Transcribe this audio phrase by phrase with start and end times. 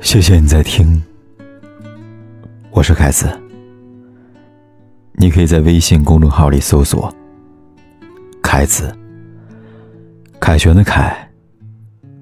[0.00, 1.00] 谢谢你在听，
[2.70, 3.30] 我是凯子。
[5.12, 7.14] 你可以在微信公众号里搜索
[8.42, 8.92] “凯子”，
[10.40, 11.30] 凯旋的凯，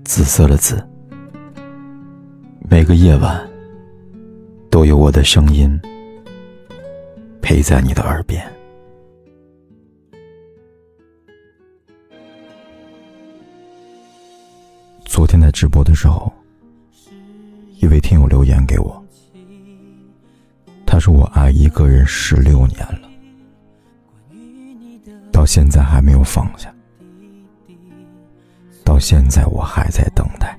[0.05, 0.85] 紫色的紫。
[2.69, 3.49] 每个夜晚
[4.71, 5.81] 都有我的声音
[7.41, 8.45] 陪在你的耳边。
[15.07, 16.31] 昨天在直播的时候。
[17.81, 19.01] 一位听友留言给我，
[20.85, 23.09] 他说：“我爱一个人十六年了，
[25.31, 26.75] 到现在还没有放下，
[28.85, 30.59] 到现在我还在等待。”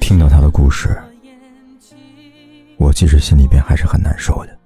[0.00, 0.96] 听到他的故事，
[2.76, 4.59] 我其实心里边还是很难受的。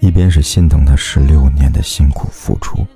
[0.00, 2.86] 一边是心疼他十六年的辛苦付出，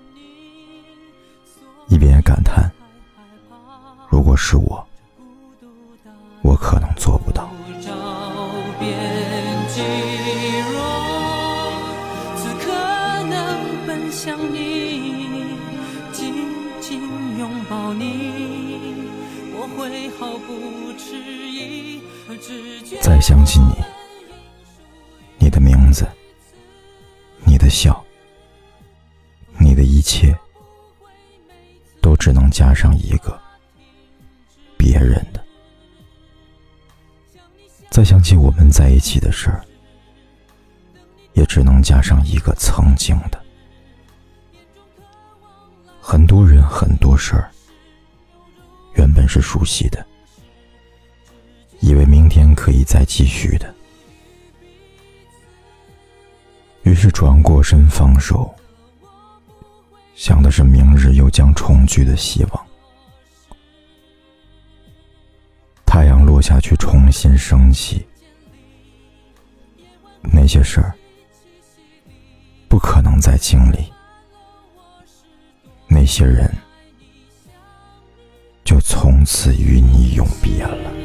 [1.88, 2.72] 一边也感叹：
[4.08, 4.82] 如果是我，
[6.42, 7.50] 我可能做不到。
[23.02, 23.84] 再想起你，你
[30.04, 30.38] 切，
[32.02, 33.40] 都只能加上一个
[34.76, 35.42] 别人的。
[37.90, 39.64] 再想起我们在一起的事儿，
[41.32, 43.42] 也只能加上一个曾经的。
[46.00, 47.50] 很多人，很多事儿，
[48.96, 50.04] 原本是熟悉的，
[51.80, 53.74] 以为明天可以再继续的。
[56.82, 58.54] 于是转过身放手，
[60.14, 62.66] 想的是明日又将重聚的希望。
[65.84, 68.04] 太阳落下去，重新升起，
[70.22, 70.94] 那些事儿
[72.68, 73.92] 不可能再经历，
[75.86, 76.50] 那些人
[78.64, 81.03] 就从此与你永别了。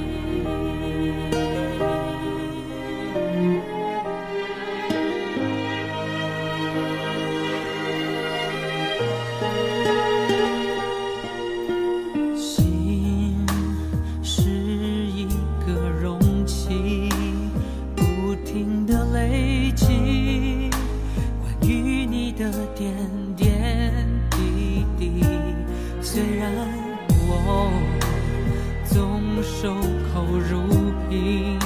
[29.62, 29.76] 守
[30.14, 31.60] 口如瓶，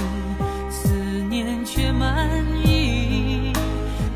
[0.67, 0.89] 思
[1.29, 3.53] 念却满溢，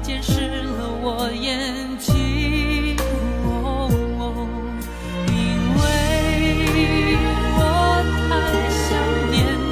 [0.02, 2.98] 溅湿了我眼睛。
[3.46, 3.88] 哦
[5.28, 5.36] 因
[5.78, 5.86] 为
[7.54, 7.62] 我
[8.18, 8.28] 太
[8.74, 8.90] 想
[9.30, 9.36] 念
[9.70, 9.72] 你，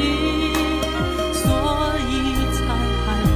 [1.34, 1.44] 所
[2.06, 2.14] 以
[2.54, 2.62] 才
[3.02, 3.06] 害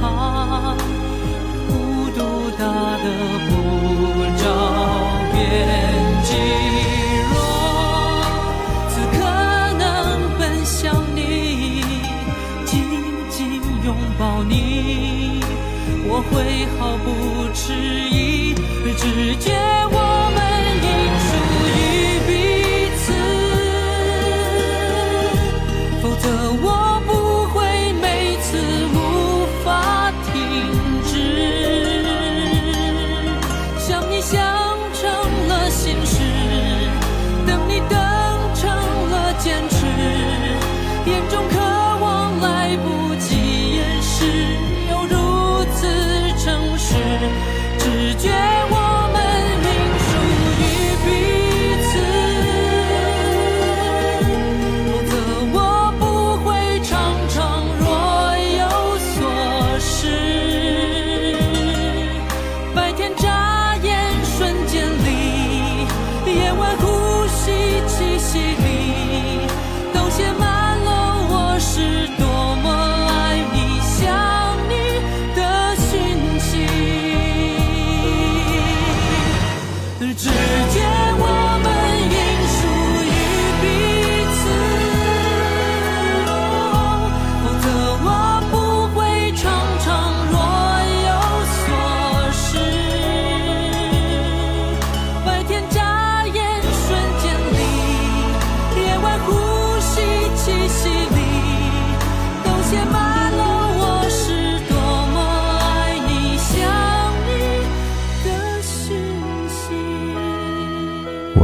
[1.66, 1.68] 孤
[2.14, 2.18] 独
[2.56, 2.62] 大
[3.02, 3.04] 的
[14.42, 15.40] 你，
[16.08, 17.08] 我会毫不
[17.54, 17.74] 迟
[18.10, 18.54] 疑，
[18.96, 19.52] 直觉
[19.92, 20.09] 我
[48.20, 48.49] 绝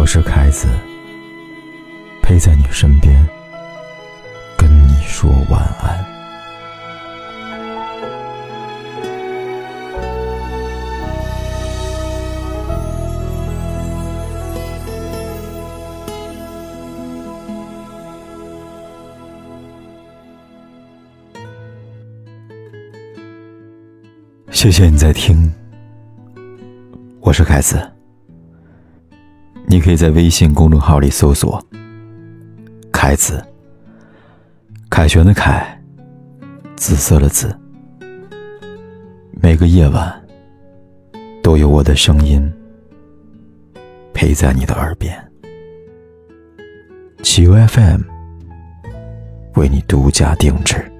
[0.06, 0.68] 我是凯子，
[2.22, 3.12] 陪在你身边，
[4.56, 6.06] 跟你说晚安。
[24.52, 25.52] 谢谢你在听，
[27.18, 27.95] 我是凯子。
[29.68, 31.60] 你可以在微信公众号里搜索
[32.92, 33.44] “凯子”，
[34.88, 35.76] 凯旋的凯，
[36.76, 37.54] 紫色的紫。
[39.42, 40.24] 每个夜晚
[41.42, 42.50] 都有我的声音
[44.14, 45.16] 陪在你的耳边。
[47.22, 48.02] 企鹅 FM
[49.56, 50.95] 为你独家定制。